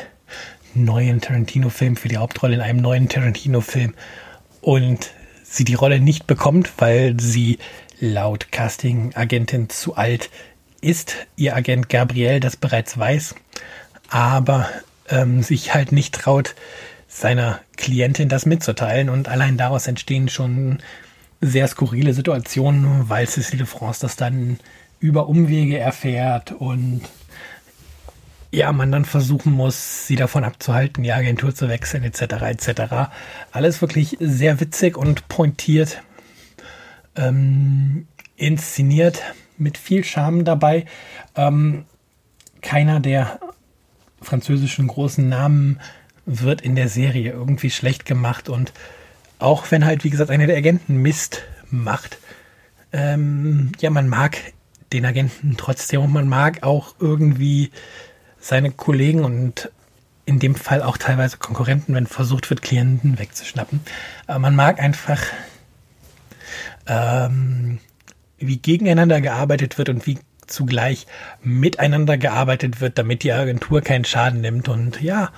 neuen 0.73 1.21
Tarantino-Film, 1.21 1.95
für 1.95 2.07
die 2.07 2.17
Hauptrolle 2.17 2.55
in 2.55 2.61
einem 2.61 2.81
neuen 2.81 3.09
Tarantino-Film 3.09 3.93
und 4.61 5.11
sie 5.43 5.63
die 5.63 5.73
Rolle 5.73 5.99
nicht 5.99 6.27
bekommt, 6.27 6.71
weil 6.77 7.19
sie 7.19 7.59
laut 7.99 8.51
Casting-Agentin 8.51 9.69
zu 9.69 9.95
alt 9.95 10.29
ist. 10.81 11.15
Ihr 11.35 11.55
Agent 11.55 11.89
Gabriel 11.89 12.39
das 12.39 12.55
bereits 12.55 12.97
weiß, 12.97 13.35
aber 14.09 14.69
ähm, 15.09 15.43
sich 15.43 15.73
halt 15.73 15.91
nicht 15.91 16.15
traut, 16.15 16.55
seiner 17.07 17.59
Klientin 17.75 18.29
das 18.29 18.45
mitzuteilen. 18.45 19.09
Und 19.09 19.27
allein 19.27 19.57
daraus 19.57 19.87
entstehen 19.87 20.29
schon 20.29 20.79
sehr 21.41 21.67
skurrile 21.67 22.13
Situationen, 22.13 23.09
weil 23.09 23.25
Cécile 23.25 23.65
France 23.65 24.01
das 24.01 24.15
dann 24.15 24.59
über 25.01 25.27
Umwege 25.27 25.79
erfährt 25.79 26.53
und 26.53 27.01
ja, 28.51 28.71
man 28.71 28.91
dann 28.91 29.05
versuchen 29.05 29.51
muss, 29.51 30.07
sie 30.07 30.15
davon 30.15 30.43
abzuhalten, 30.43 31.03
die 31.03 31.11
Agentur 31.11 31.55
zu 31.55 31.69
wechseln, 31.69 32.03
etc. 32.03 32.21
etc. 32.43 32.81
Alles 33.51 33.81
wirklich 33.81 34.17
sehr 34.19 34.59
witzig 34.59 34.97
und 34.97 35.27
pointiert 35.27 36.03
ähm, 37.15 38.07
inszeniert, 38.35 39.21
mit 39.57 39.77
viel 39.77 40.03
Charme 40.03 40.43
dabei. 40.43 40.85
Ähm, 41.35 41.85
keiner 42.61 42.99
der 42.99 43.39
französischen 44.21 44.87
großen 44.87 45.27
Namen 45.27 45.79
wird 46.25 46.61
in 46.61 46.75
der 46.75 46.89
Serie 46.89 47.31
irgendwie 47.31 47.71
schlecht 47.71 48.05
gemacht 48.05 48.49
und 48.49 48.71
auch 49.39 49.71
wenn 49.71 49.85
halt, 49.85 50.03
wie 50.03 50.11
gesagt, 50.11 50.29
einer 50.29 50.45
der 50.45 50.57
Agenten 50.57 50.97
Mist 51.01 51.41
macht, 51.71 52.19
ähm, 52.93 53.71
ja, 53.79 53.89
man 53.89 54.07
mag 54.07 54.37
den 54.93 55.05
Agenten 55.05 55.55
trotzdem 55.57 56.01
und 56.01 56.13
man 56.13 56.27
mag 56.27 56.63
auch 56.63 56.95
irgendwie 56.99 57.71
seine 58.39 58.71
Kollegen 58.71 59.23
und 59.23 59.71
in 60.25 60.39
dem 60.39 60.55
Fall 60.55 60.81
auch 60.81 60.97
teilweise 60.97 61.37
Konkurrenten, 61.37 61.93
wenn 61.93 62.07
versucht 62.07 62.49
wird, 62.49 62.61
Klienten 62.61 63.19
wegzuschnappen. 63.19 63.81
Aber 64.27 64.39
man 64.39 64.55
mag 64.55 64.79
einfach, 64.79 65.21
ähm, 66.87 67.79
wie 68.37 68.57
gegeneinander 68.57 69.21
gearbeitet 69.21 69.77
wird 69.77 69.89
und 69.89 70.05
wie 70.07 70.19
zugleich 70.47 71.07
miteinander 71.43 72.17
gearbeitet 72.17 72.81
wird, 72.81 72.97
damit 72.97 73.23
die 73.23 73.31
Agentur 73.31 73.81
keinen 73.81 74.05
Schaden 74.05 74.41
nimmt. 74.41 74.67
Und 74.67 75.01
ja, 75.01 75.31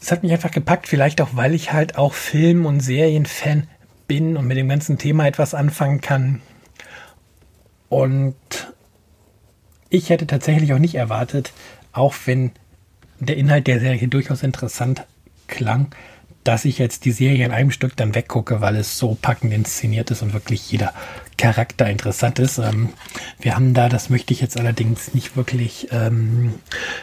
es 0.00 0.10
hat 0.10 0.22
mich 0.22 0.32
einfach 0.32 0.50
gepackt, 0.50 0.88
vielleicht 0.88 1.20
auch, 1.20 1.30
weil 1.32 1.54
ich 1.54 1.72
halt 1.72 1.96
auch 1.96 2.14
Film- 2.14 2.66
und 2.66 2.80
Serienfan 2.80 3.68
bin 4.06 4.36
und 4.36 4.46
mit 4.46 4.56
dem 4.56 4.68
ganzen 4.68 4.98
Thema 4.98 5.26
etwas 5.26 5.54
anfangen 5.54 6.00
kann. 6.00 6.40
Und 7.88 8.36
ich 9.90 10.10
hätte 10.10 10.26
tatsächlich 10.26 10.72
auch 10.72 10.78
nicht 10.78 10.94
erwartet, 10.94 11.52
auch 11.92 12.14
wenn 12.26 12.52
der 13.18 13.36
Inhalt 13.36 13.66
der 13.66 13.80
Serie 13.80 14.08
durchaus 14.08 14.42
interessant 14.42 15.04
klang, 15.46 15.94
dass 16.44 16.64
ich 16.64 16.78
jetzt 16.78 17.04
die 17.04 17.12
Serie 17.12 17.44
in 17.44 17.50
einem 17.50 17.70
Stück 17.70 17.96
dann 17.96 18.14
weggucke, 18.14 18.60
weil 18.60 18.76
es 18.76 18.98
so 18.98 19.16
packend 19.20 19.52
inszeniert 19.52 20.10
ist 20.10 20.22
und 20.22 20.32
wirklich 20.32 20.70
jeder 20.70 20.94
Charakter 21.36 21.88
interessant 21.90 22.38
ist. 22.38 22.58
Ähm, 22.58 22.90
wir 23.40 23.54
haben 23.54 23.74
da, 23.74 23.88
das 23.88 24.08
möchte 24.08 24.32
ich 24.32 24.40
jetzt 24.40 24.58
allerdings 24.58 25.14
nicht 25.14 25.36
wirklich 25.36 25.88
ähm, 25.90 26.54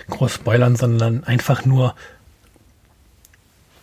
groß 0.09 0.33
spoilern, 0.33 0.75
sondern 0.75 1.23
einfach 1.23 1.65
nur 1.65 1.95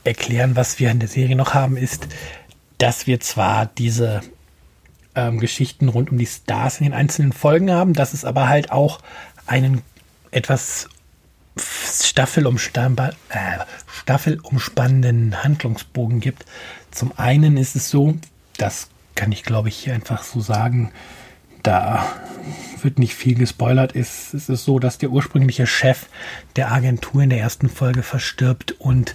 erklären, 0.04 0.56
was 0.56 0.80
wir 0.80 0.90
in 0.90 0.98
der 0.98 1.08
Serie 1.08 1.36
noch 1.36 1.54
haben, 1.54 1.76
ist, 1.76 2.08
dass 2.78 3.06
wir 3.06 3.20
zwar 3.20 3.66
diese 3.66 4.22
ähm, 5.14 5.40
Geschichten 5.40 5.88
rund 5.88 6.10
um 6.10 6.18
die 6.18 6.26
Stars 6.26 6.78
in 6.78 6.84
den 6.84 6.94
einzelnen 6.94 7.32
Folgen 7.32 7.70
haben, 7.70 7.92
dass 7.92 8.12
es 8.14 8.24
aber 8.24 8.48
halt 8.48 8.72
auch 8.72 9.00
einen 9.46 9.82
etwas 10.30 10.88
staffelumspannenden, 11.58 13.14
äh, 13.28 13.58
staffelumspannenden 14.00 15.42
Handlungsbogen 15.42 16.20
gibt. 16.20 16.46
Zum 16.90 17.12
einen 17.18 17.56
ist 17.56 17.76
es 17.76 17.90
so, 17.90 18.16
das 18.56 18.88
kann 19.14 19.32
ich 19.32 19.42
glaube 19.42 19.68
ich 19.68 19.90
einfach 19.90 20.22
so 20.22 20.40
sagen, 20.40 20.92
da 21.62 22.06
wird 22.82 22.98
nicht 22.98 23.14
viel 23.14 23.34
gespoilert. 23.34 23.94
Es, 23.94 24.34
es 24.34 24.48
ist 24.48 24.64
so, 24.64 24.78
dass 24.78 24.98
der 24.98 25.10
ursprüngliche 25.10 25.66
Chef 25.66 26.06
der 26.56 26.72
Agentur 26.72 27.22
in 27.22 27.30
der 27.30 27.38
ersten 27.38 27.68
Folge 27.68 28.02
verstirbt 28.02 28.72
und 28.72 29.14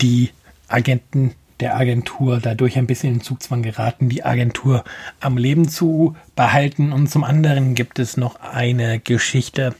die 0.00 0.30
Agenten 0.68 1.34
der 1.62 1.76
Agentur 1.76 2.40
dadurch 2.40 2.76
ein 2.76 2.88
bisschen 2.88 3.14
in 3.14 3.20
Zugzwang 3.20 3.62
geraten, 3.62 4.08
die 4.08 4.24
Agentur 4.24 4.82
am 5.20 5.36
Leben 5.36 5.68
zu 5.68 6.16
behalten. 6.34 6.92
Und 6.92 7.08
zum 7.08 7.22
anderen 7.22 7.76
gibt 7.76 8.00
es 8.00 8.16
noch 8.16 8.40
eine 8.40 8.98
Geschichte 8.98 9.72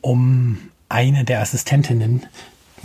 um 0.00 0.58
eine 0.88 1.24
der 1.24 1.40
Assistentinnen 1.40 2.26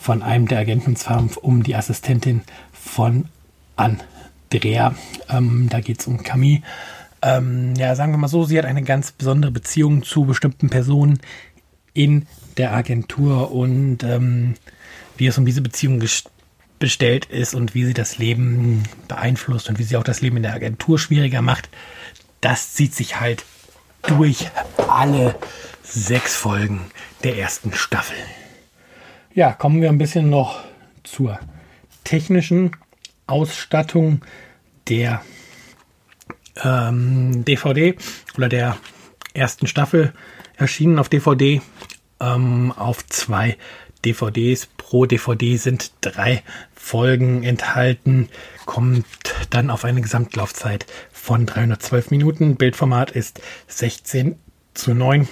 von 0.02 0.24
einem 0.24 0.48
der 0.48 0.58
Agenten, 0.58 0.92
und 0.92 0.98
zwar 0.98 1.24
um 1.44 1.62
die 1.62 1.76
Assistentin 1.76 2.42
von 2.74 3.26
Andrea. 3.76 4.96
Ähm, 5.30 5.68
da 5.70 5.80
geht 5.80 6.00
es 6.00 6.08
um 6.08 6.24
Camille. 6.24 6.64
Ähm, 7.22 7.76
ja, 7.76 7.96
sagen 7.96 8.12
wir 8.12 8.18
mal 8.18 8.28
so, 8.28 8.44
sie 8.44 8.58
hat 8.58 8.66
eine 8.66 8.82
ganz 8.82 9.12
besondere 9.12 9.52
Beziehung 9.52 10.02
zu 10.02 10.26
bestimmten 10.26 10.72
Personen 10.72 11.20
in 11.94 12.26
der 12.58 12.74
Agentur 12.74 13.52
und 13.52 14.04
ähm, 14.04 14.56
wie 15.16 15.28
es 15.28 15.38
um 15.38 15.46
diese 15.46 15.62
Beziehung 15.62 16.00
bestellt 16.86 17.26
ist 17.26 17.56
und 17.56 17.74
wie 17.74 17.84
sie 17.84 17.96
das 17.96 18.20
Leben 18.20 18.84
beeinflusst 19.08 19.70
und 19.70 19.80
wie 19.80 19.84
sie 19.84 19.98
auch 19.98 20.04
das 20.04 20.22
Leben 20.22 20.38
in 20.38 20.44
der 20.44 20.54
Agentur 20.54 21.00
schwieriger 21.00 21.42
macht, 21.42 21.68
das 22.42 22.76
zieht 22.76 22.94
sich 22.94 23.20
halt 23.20 23.44
durch 24.04 24.52
alle 24.88 25.34
sechs 25.82 26.36
Folgen 26.36 26.82
der 27.24 27.40
ersten 27.40 27.74
Staffel. 27.74 28.16
Ja, 29.34 29.52
kommen 29.52 29.82
wir 29.82 29.90
ein 29.90 29.98
bisschen 29.98 30.30
noch 30.30 30.60
zur 31.04 31.40
technischen 32.04 32.78
Ausstattung 33.26 34.22
der 34.88 35.24
ähm, 36.64 37.44
DVD 37.46 37.96
oder 38.38 38.48
der 38.48 38.78
ersten 39.34 39.66
Staffel 39.66 40.14
erschienen 40.56 41.00
auf 41.00 41.10
DVD 41.10 41.64
ähm, 42.20 42.72
auf 42.74 43.04
zwei 43.08 43.58
DVDs. 44.06 44.68
Pro 44.78 45.06
DVD 45.06 45.58
sind 45.58 45.92
drei 46.02 46.44
Folgen 46.76 47.44
enthalten, 47.44 48.30
kommt 48.66 49.06
dann 49.50 49.70
auf 49.70 49.86
eine 49.86 50.02
Gesamtlaufzeit 50.02 50.86
von 51.12 51.46
312 51.46 52.12
Minuten. 52.12 52.56
Bildformat 52.56 53.12
ist 53.12 53.42
16 53.68 54.36
zu 54.74 54.94
9. 54.94 55.28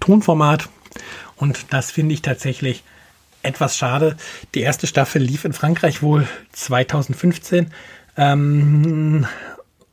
Tonformat 0.00 0.68
und 1.36 1.72
das 1.72 1.90
finde 1.90 2.14
ich 2.14 2.22
tatsächlich 2.22 2.82
etwas 3.42 3.76
schade. 3.76 4.16
Die 4.54 4.60
erste 4.60 4.86
Staffel 4.86 5.22
lief 5.22 5.44
in 5.44 5.52
Frankreich 5.52 6.02
wohl 6.02 6.26
2015 6.52 7.70
ähm, 8.16 9.26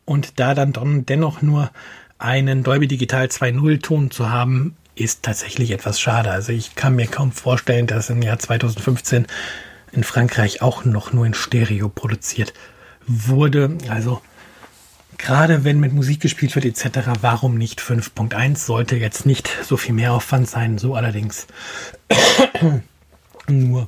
und 0.06 0.40
da 0.40 0.54
dann 0.54 1.06
dennoch 1.06 1.42
nur 1.42 1.72
einen 2.18 2.64
Dolby 2.64 2.88
Digital 2.88 3.28
2.0 3.28 3.82
Ton 3.82 4.12
zu 4.12 4.30
haben, 4.30 4.76
ist 5.00 5.24
tatsächlich 5.24 5.72
etwas 5.72 6.00
schade. 6.00 6.32
Also 6.32 6.52
ich 6.52 6.76
kann 6.76 6.96
mir 6.96 7.08
kaum 7.08 7.32
vorstellen, 7.32 7.88
dass 7.88 8.10
im 8.10 8.22
Jahr 8.22 8.40
2015 8.40 9.28
in 9.92 10.04
Frankreich 10.04 10.62
auch 10.62 10.86
noch 10.86 11.14
nur 11.14 11.26
in 11.26 11.34
Stereo 11.34 11.90
produziert 11.90 12.54
wurde. 13.06 13.78
Also 13.90 14.22
gerade 15.18 15.64
wenn 15.64 15.80
mit 15.80 15.94
Musik 15.94 16.20
gespielt 16.22 16.56
wird 16.56 16.66
etc., 16.66 17.10
warum 17.22 17.58
nicht 17.58 17.80
5.1? 17.80 18.58
Sollte 18.58 18.96
jetzt 18.96 19.26
nicht 19.26 19.50
so 19.64 19.78
viel 19.78 19.94
mehr 19.94 20.14
Aufwand 20.14 20.50
sein, 20.50 20.78
so 20.78 20.96
allerdings 20.96 21.48
nur 23.48 23.88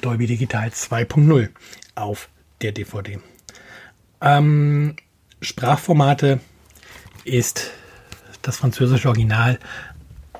Dolby 0.00 0.26
Digital 0.26 0.68
2.0 0.68 1.48
auf 1.94 2.28
der 2.62 2.72
DVD. 2.72 3.18
Ähm, 4.20 4.96
Sprachformate 5.40 6.40
ist 7.24 7.70
das 8.42 8.56
französische 8.58 9.08
Original 9.08 9.58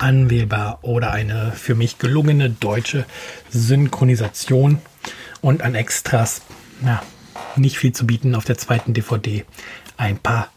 anwählbar 0.00 0.80
oder 0.83 1.12
eine 1.12 1.52
für 1.52 1.75
mich 1.75 1.99
gelungene 1.99 2.50
deutsche 2.50 3.04
Synchronisation 3.50 4.78
und 5.40 5.62
an 5.62 5.75
Extras 5.75 6.42
ja, 6.85 7.02
nicht 7.57 7.78
viel 7.78 7.92
zu 7.92 8.07
bieten 8.07 8.35
auf 8.35 8.45
der 8.45 8.59
zweiten 8.59 8.95
DVD. 8.95 9.45
Ein 9.97 10.19
paar 10.19 10.49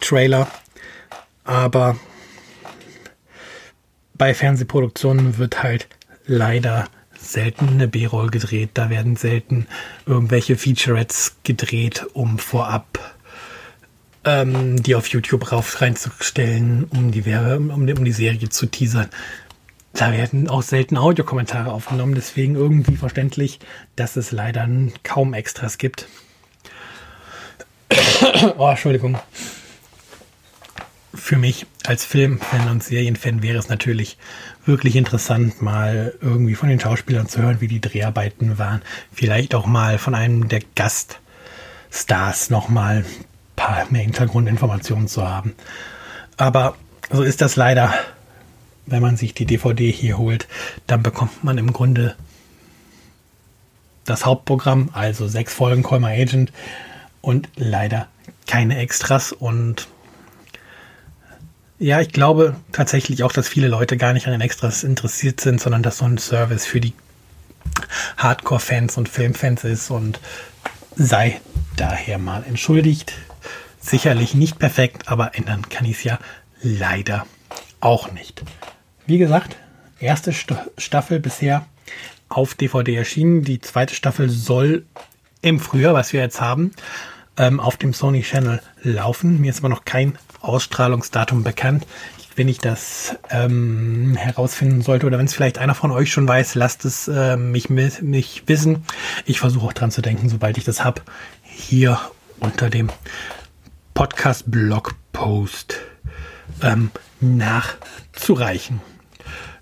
Trailer, 0.00 0.48
aber 1.44 1.96
bei 4.14 4.34
Fernsehproduktionen 4.34 5.38
wird 5.38 5.62
halt 5.62 5.88
leider 6.26 6.88
selten 7.18 7.68
eine 7.68 7.88
B-Roll 7.88 8.30
gedreht. 8.30 8.70
Da 8.74 8.90
werden 8.90 9.16
selten 9.16 9.66
irgendwelche 10.06 10.56
Featurettes 10.56 11.36
gedreht, 11.44 12.06
um 12.12 12.38
vorab 12.38 13.16
ähm, 14.24 14.82
die 14.82 14.94
auf 14.94 15.08
YouTube 15.08 15.52
rauf 15.52 15.80
reinzustellen, 15.80 16.84
um 16.84 17.10
die, 17.10 17.22
um, 17.22 17.70
um 17.70 18.04
die 18.04 18.12
Serie 18.12 18.48
zu 18.48 18.66
teasern. 18.66 19.08
Da 19.94 20.12
werden 20.12 20.48
auch 20.48 20.62
selten 20.62 20.96
Audiokommentare 20.96 21.70
aufgenommen, 21.70 22.14
deswegen 22.14 22.54
irgendwie 22.54 22.96
verständlich, 22.96 23.60
dass 23.94 24.16
es 24.16 24.32
leider 24.32 24.66
kaum 25.02 25.34
Extras 25.34 25.76
gibt. 25.76 26.08
oh, 28.56 28.70
Entschuldigung. 28.70 29.18
für 31.14 31.36
mich 31.36 31.66
als 31.84 32.04
Filmfan 32.04 32.68
und 32.70 32.82
Serienfan 32.82 33.42
wäre 33.42 33.58
es 33.58 33.68
natürlich 33.68 34.16
wirklich 34.64 34.96
interessant, 34.96 35.60
mal 35.60 36.14
irgendwie 36.22 36.54
von 36.54 36.68
den 36.68 36.80
Schauspielern 36.80 37.28
zu 37.28 37.42
hören, 37.42 37.60
wie 37.60 37.68
die 37.68 37.80
Dreharbeiten 37.80 38.58
waren. 38.58 38.80
Vielleicht 39.12 39.54
auch 39.54 39.66
mal 39.66 39.98
von 39.98 40.14
einem 40.14 40.48
der 40.48 40.62
Gaststars 40.74 42.48
nochmal 42.48 43.04
paar 43.62 43.86
mehr 43.90 44.02
Hintergrundinformationen 44.02 45.06
zu 45.06 45.28
haben. 45.28 45.54
Aber 46.36 46.74
so 47.12 47.22
ist 47.22 47.40
das 47.40 47.54
leider, 47.54 47.94
wenn 48.86 49.02
man 49.02 49.16
sich 49.16 49.34
die 49.34 49.46
DVD 49.46 49.90
hier 49.90 50.18
holt, 50.18 50.48
dann 50.88 51.02
bekommt 51.02 51.44
man 51.44 51.58
im 51.58 51.72
Grunde 51.72 52.16
das 54.04 54.26
Hauptprogramm, 54.26 54.90
also 54.92 55.28
sechs 55.28 55.54
Folgen 55.54 55.84
Call 55.84 56.00
My 56.00 56.20
Agent 56.20 56.52
und 57.20 57.48
leider 57.54 58.08
keine 58.48 58.78
Extras 58.78 59.32
und 59.32 59.86
ja, 61.78 62.00
ich 62.00 62.12
glaube 62.12 62.56
tatsächlich 62.70 63.22
auch, 63.24 63.32
dass 63.32 63.48
viele 63.48 63.68
Leute 63.68 63.96
gar 63.96 64.12
nicht 64.12 64.26
an 64.26 64.32
den 64.32 64.40
Extras 64.40 64.84
interessiert 64.84 65.40
sind, 65.40 65.60
sondern 65.60 65.82
dass 65.82 65.98
so 65.98 66.04
ein 66.04 66.18
Service 66.18 66.64
für 66.64 66.80
die 66.80 66.94
Hardcore-Fans 68.16 68.98
und 68.98 69.08
Filmfans 69.08 69.64
ist 69.64 69.90
und 69.90 70.20
sei 70.94 71.40
daher 71.76 72.18
mal 72.18 72.44
entschuldigt. 72.44 73.14
Sicherlich 73.82 74.34
nicht 74.34 74.58
perfekt, 74.58 75.08
aber 75.08 75.34
ändern 75.34 75.68
kann 75.68 75.84
ich 75.84 75.98
es 75.98 76.04
ja 76.04 76.18
leider 76.62 77.26
auch 77.80 78.12
nicht. 78.12 78.42
Wie 79.06 79.18
gesagt, 79.18 79.56
erste 79.98 80.32
Staffel 80.32 81.18
bisher 81.18 81.66
auf 82.28 82.54
DVD 82.54 82.94
erschienen. 82.94 83.42
Die 83.42 83.60
zweite 83.60 83.94
Staffel 83.94 84.30
soll 84.30 84.86
im 85.42 85.58
Frühjahr, 85.58 85.94
was 85.94 86.12
wir 86.12 86.20
jetzt 86.20 86.40
haben, 86.40 86.70
ähm, 87.36 87.58
auf 87.58 87.76
dem 87.76 87.92
Sony 87.92 88.22
Channel 88.22 88.62
laufen. 88.82 89.40
Mir 89.40 89.50
ist 89.50 89.58
aber 89.58 89.68
noch 89.68 89.84
kein 89.84 90.16
Ausstrahlungsdatum 90.40 91.42
bekannt. 91.42 91.84
Wenn 92.36 92.48
ich 92.48 92.58
das 92.58 93.16
ähm, 93.30 94.16
herausfinden 94.16 94.80
sollte 94.80 95.06
oder 95.06 95.18
wenn 95.18 95.26
es 95.26 95.34
vielleicht 95.34 95.58
einer 95.58 95.74
von 95.74 95.90
euch 95.90 96.10
schon 96.10 96.26
weiß, 96.26 96.54
lasst 96.54 96.84
es 96.84 97.08
äh, 97.08 97.36
mich, 97.36 97.68
mich 97.68 98.44
wissen. 98.46 98.84
Ich 99.26 99.40
versuche 99.40 99.66
auch 99.66 99.72
dran 99.72 99.90
zu 99.90 100.00
denken, 100.00 100.28
sobald 100.28 100.56
ich 100.56 100.64
das 100.64 100.82
habe, 100.84 101.02
hier 101.42 102.00
unter 102.40 102.70
dem 102.70 102.88
Podcast-Blogpost 103.94 105.80
ähm, 106.62 106.90
nachzureichen. 107.20 108.80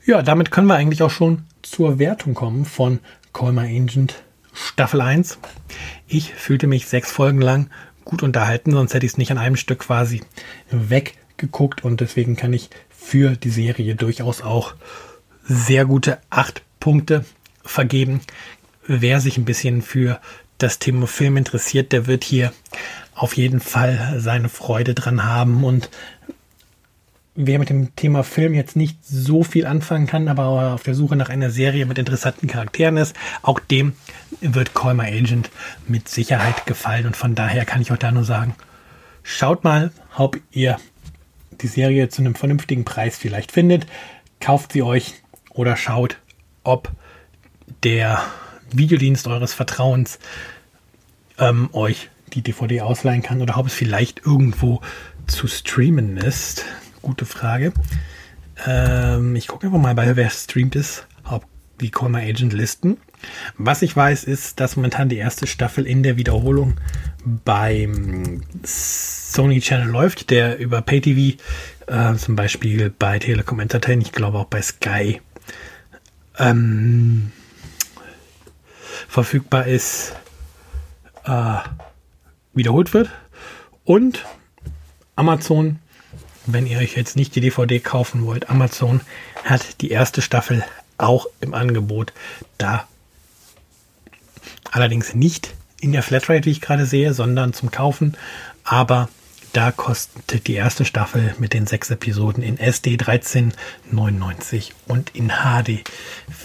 Ja, 0.07 0.23
damit 0.23 0.51
können 0.51 0.67
wir 0.67 0.77
eigentlich 0.77 1.03
auch 1.03 1.11
schon 1.11 1.45
zur 1.63 1.99
Wertung 1.99 2.35
kommen 2.35 2.65
von 2.65 3.01
Call 3.33 3.53
My 3.53 3.67
Agent 3.67 4.23
Staffel 4.53 5.01
1. 5.01 5.39
Ich 6.07 6.35
fühlte 6.35 6.67
mich 6.67 6.87
sechs 6.87 7.11
Folgen 7.11 7.41
lang 7.41 7.71
gut 8.05 8.23
unterhalten, 8.23 8.73
sonst 8.73 8.95
hätte 8.95 9.07
ich 9.07 9.13
es 9.13 9.19
nicht 9.19 9.31
an 9.31 9.39
einem 9.39 9.57
Stück 9.57 9.81
quasi 9.81 10.23
weggeguckt 10.71 11.85
und 11.85 12.01
deswegen 12.01 12.37
kann 12.37 12.53
ich 12.53 12.71
für 12.89 13.37
die 13.37 13.51
Serie 13.51 13.95
durchaus 13.95 14.43
auch 14.43 14.75
sehr 15.43 15.85
gute 15.85 16.19
acht 16.31 16.63
Punkte 16.81 17.25
vergeben. 17.63 18.21
Wer 18.87 19.21
sich 19.21 19.39
ein 19.39 19.45
bisschen 19.45 19.83
für 19.83 20.21
das 20.63 20.79
Thema 20.79 21.07
Film 21.07 21.37
interessiert, 21.37 21.93
der 21.93 22.07
wird 22.07 22.25
hier 22.25 22.53
auf 23.15 23.37
jeden 23.37 23.61
Fall 23.61 24.17
seine 24.19 24.49
Freude 24.49 24.95
dran 24.95 25.25
haben 25.25 25.65
und 25.65 25.91
wer 27.35 27.59
mit 27.59 27.71
dem 27.71 27.95
Thema 27.97 28.23
Film 28.23 28.55
jetzt 28.55 28.77
nicht 28.77 28.99
so 29.05 29.43
viel 29.43 29.67
anfangen 29.67 30.07
kann, 30.07 30.29
aber 30.29 30.75
auf 30.75 30.83
der 30.83 30.95
Suche 30.95 31.17
nach 31.17 31.29
einer 31.29 31.51
Serie 31.51 31.87
mit 31.87 31.99
interessanten 31.99 32.47
Charakteren 32.47 32.97
ist, 32.97 33.17
auch 33.43 33.61
dem 33.61 33.95
wird 34.41 34.75
Call 34.75 34.95
My 34.95 35.07
Agent 35.07 35.51
mit 35.87 36.09
Sicherheit 36.09 36.67
gefallen. 36.67 37.07
Und 37.07 37.17
von 37.17 37.35
daher 37.35 37.65
kann 37.65 37.83
ich 37.83 37.93
auch 37.93 37.97
da 37.97 38.11
nur 38.11 38.25
sagen, 38.25 38.55
schaut 39.23 39.65
mal, 39.65 39.91
ob 40.17 40.39
ihr 40.51 40.77
die 41.61 41.69
Serie 41.69 42.09
zu 42.09 42.23
einem 42.23 42.35
vernünftigen 42.35 42.85
Preis 42.85 43.17
vielleicht 43.17 43.53
findet. 43.53 43.87
Kauft 44.41 44.73
sie 44.73 44.83
euch 44.83 45.15
oder 45.51 45.77
schaut, 45.77 46.19
ob 46.65 46.91
der 47.85 48.23
Videodienst 48.73 49.27
eures 49.27 49.55
Vertrauens 49.55 50.19
ähm, 51.39 51.71
euch 51.73 52.11
die 52.33 52.43
DVD 52.43 52.83
ausleihen 52.83 53.23
kann 53.23 53.43
oder 53.43 53.59
ob 53.59 53.67
es 53.67 53.75
vielleicht 53.75 54.25
irgendwo 54.25 54.81
zu 55.27 55.47
streamen 55.47 56.17
ist. 56.17 56.65
Gute 57.03 57.25
Frage. 57.25 57.73
Ähm, 58.67 59.37
ich 59.37 59.49
gucke 59.49 59.67
einfach 59.67 59.79
mal 59.79 59.95
bei, 59.95 60.17
wer 60.17 60.31
streamt 60.31 60.77
ist, 60.77 61.07
ob 61.25 61.45
die 61.81 61.91
Call 61.91 62.11
My 62.11 62.29
Agent 62.29 62.53
Listen. 62.53 62.99
Was 63.57 63.83
ich 63.83 63.97
weiß, 63.97 64.25
ist, 64.25 64.61
dass 64.61 64.77
momentan 64.77 65.09
die 65.09 65.17
erste 65.17 65.47
Staffel 65.47 65.87
in 65.87 66.03
der 66.03 66.17
Wiederholung 66.17 66.77
beim 67.45 68.43
Sony 68.63 69.61
Channel 69.61 69.89
läuft, 69.89 70.31
der 70.31 70.59
über 70.59 70.81
PayTV, 70.83 71.39
äh, 71.87 72.15
zum 72.17 72.37
Beispiel 72.37 72.91
bei 72.91 73.19
Telekom 73.19 73.61
Entertainment, 73.61 74.07
ich 74.07 74.13
glaube 74.13 74.39
auch 74.39 74.47
bei 74.47 74.63
Sky, 74.63 75.21
ähm, 76.39 77.33
verfügbar 79.09 79.67
ist, 79.67 80.15
äh, 81.25 81.57
wiederholt 82.53 82.93
wird. 82.95 83.11
Und 83.85 84.25
Amazon 85.17 85.79
wenn 86.47 86.67
ihr 86.67 86.79
euch 86.79 86.97
jetzt 86.97 87.17
nicht 87.17 87.35
die 87.35 87.41
DVD 87.41 87.81
kaufen 87.81 88.27
wollt, 88.27 88.51
Amazon 88.51 89.01
hat 89.45 89.81
die 89.81 89.91
erste 89.91 90.23
Staffel 90.23 90.65
auch 90.99 91.27
im 91.41 91.55
Angebot. 91.55 92.13
Da 92.59 92.87
allerdings 94.71 95.15
nicht 95.15 95.55
in 95.81 95.93
der 95.93 96.03
Flatrate, 96.03 96.47
wie 96.47 96.51
ich 96.51 96.61
gerade 96.61 96.87
sehe, 96.87 97.15
sondern 97.15 97.53
zum 97.53 97.71
Kaufen. 97.71 98.17
Aber 98.65 99.09
da 99.53 99.73
kostet 99.73 100.47
die 100.47 100.55
erste 100.55 100.85
Staffel 100.85 101.35
mit 101.39 101.53
den 101.55 101.67
sechs 101.67 101.91
Episoden 101.91 102.43
in 102.43 102.59
SD 102.59 102.97
13,99 102.97 104.71
und 104.87 105.15
in 105.15 105.29
HD 105.29 105.85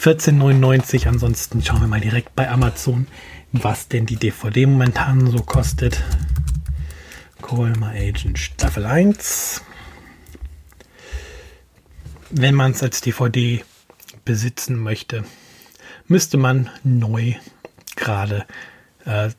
14,99. 0.01 1.07
Ansonsten 1.07 1.63
schauen 1.63 1.81
wir 1.81 1.87
mal 1.87 2.01
direkt 2.01 2.35
bei 2.35 2.49
Amazon, 2.49 3.07
was 3.51 3.87
denn 3.87 4.05
die 4.05 4.17
DVD 4.17 4.65
momentan 4.65 5.27
so 5.27 5.41
kostet. 5.41 6.03
Call 7.41 7.73
My 7.77 8.09
Agent 8.09 8.39
Staffel 8.39 8.85
1 8.85 9.61
wenn 12.37 12.55
man 12.55 12.71
es 12.71 12.83
als 12.83 13.01
DVD 13.01 13.63
besitzen 14.25 14.77
möchte, 14.77 15.23
müsste 16.07 16.37
man 16.37 16.69
neu 16.83 17.35
gerade 17.95 18.45
äh, 19.05 19.29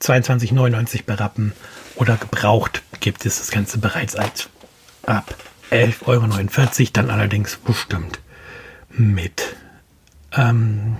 22,99 0.00 1.04
berappen 1.04 1.52
oder 1.96 2.16
gebraucht 2.16 2.82
gibt 3.00 3.26
es 3.26 3.38
das 3.38 3.50
Ganze 3.50 3.78
bereits 3.78 4.16
als 4.16 4.48
ab 5.04 5.34
11,49 5.70 6.06
Euro, 6.06 6.90
dann 6.92 7.10
allerdings 7.10 7.56
bestimmt 7.56 8.20
mit 8.90 9.56
ähm, 10.32 10.96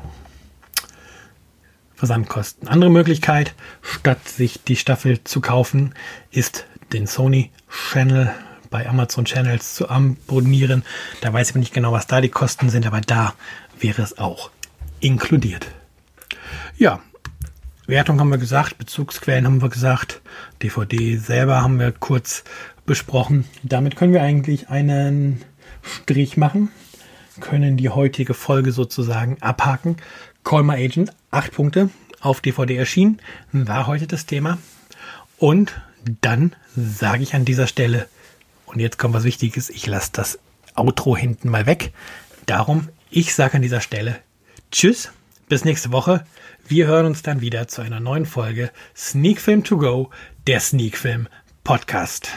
Versandkosten. 1.95 2.69
Andere 2.69 2.91
Möglichkeit, 2.91 3.55
statt 3.83 4.29
sich 4.29 4.63
die 4.65 4.77
Staffel 4.77 5.23
zu 5.25 5.41
kaufen, 5.41 5.95
ist 6.31 6.65
den 6.93 7.07
Sony 7.07 7.51
Channel 7.69 8.33
bei 8.71 8.89
Amazon 8.89 9.25
Channels 9.25 9.75
zu 9.75 9.89
abonnieren. 9.89 10.85
Da 11.21 11.33
weiß 11.33 11.51
ich 11.51 11.57
nicht 11.57 11.75
genau, 11.75 11.93
was 11.93 12.07
da 12.07 12.21
die 12.21 12.29
Kosten 12.29 12.71
sind, 12.71 12.87
aber 12.87 13.01
da 13.01 13.35
wäre 13.79 14.03
es 14.03 14.19
auch 14.19 14.51
inkludiert. 15.01 15.67
Ja, 16.79 17.01
Wertung 17.90 18.20
haben 18.20 18.31
wir 18.31 18.38
gesagt, 18.38 18.79
Bezugsquellen 18.79 19.46
haben 19.46 19.62
wir 19.62 19.68
gesagt, 19.68 20.22
DVD 20.62 21.16
selber 21.16 21.61
haben 21.61 21.79
wir 21.79 21.92
kurz 21.92 22.44
besprochen. 22.87 23.44
Damit 23.62 23.96
können 23.96 24.12
wir 24.12 24.22
eigentlich 24.22 24.68
einen 24.68 25.42
Strich 25.83 26.37
machen, 26.37 26.70
können 27.40 27.76
die 27.76 27.88
heutige 27.88 28.35
Folge 28.35 28.72
sozusagen 28.72 29.38
abhaken. 29.40 29.96
Call 30.44 30.62
My 30.62 30.74
Agent, 30.74 31.12
acht 31.31 31.53
Punkte 31.53 31.90
auf 32.20 32.40
DVD 32.40 32.76
erschienen, 32.76 33.20
war 33.53 33.87
heute 33.87 34.07
das 34.07 34.24
Thema. 34.24 34.59
Und 35.37 35.72
dann 36.20 36.55
sage 36.76 37.22
ich 37.22 37.35
an 37.35 37.44
dieser 37.44 37.66
Stelle 37.66 38.07
und 38.66 38.79
jetzt 38.79 38.98
kommt 38.98 39.14
was 39.14 39.24
Wichtiges. 39.24 39.68
Ich 39.68 39.87
lasse 39.87 40.11
das 40.12 40.38
Outro 40.76 41.16
hinten 41.16 41.48
mal 41.50 41.66
weg. 41.66 41.92
Darum, 42.46 42.88
ich 43.11 43.35
sage 43.35 43.55
an 43.55 43.62
dieser 43.62 43.81
Stelle 43.81 44.20
Tschüss, 44.70 45.11
bis 45.51 45.65
nächste 45.65 45.93
Woche. 45.93 46.25
Wir 46.67 46.87
hören 46.87 47.07
uns 47.07 47.23
dann 47.23 47.43
wieder 47.43 47.69
zu 47.69 47.83
einer 47.83 48.01
neuen 48.01 48.25
Folge 48.25 48.71
Sneak 48.97 49.41
Film 49.41 49.65
to 49.65 49.77
Go, 49.77 50.11
der 50.47 50.61
Sneak 50.61 50.97
Film 50.97 51.29
Podcast. 51.65 52.31